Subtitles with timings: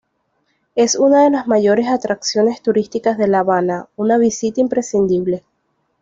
[0.73, 5.43] Es una de las mayores atracciones turísticas de La Habana, una visita imprescindible.